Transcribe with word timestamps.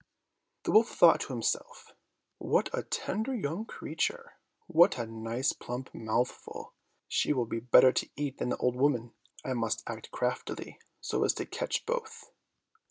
The 0.63 0.71
wolf 0.71 0.89
thought 0.89 1.19
to 1.19 1.27
himself, 1.33 1.93
"What 2.39 2.71
a 2.73 2.81
tender 2.81 3.35
young 3.35 3.65
creature! 3.65 4.33
what 4.65 4.97
a 4.97 5.05
nice 5.05 5.53
plump 5.53 5.93
mouthful—she 5.93 7.33
will 7.33 7.45
be 7.45 7.59
better 7.59 7.91
to 7.91 8.09
eat 8.15 8.39
than 8.39 8.49
the 8.49 8.57
old 8.57 8.75
woman. 8.75 9.13
I 9.45 9.53
must 9.53 9.83
act 9.85 10.09
craftily, 10.09 10.79
so 11.01 11.23
as 11.23 11.33
to 11.35 11.45
catch 11.45 11.85
both." 11.85 12.31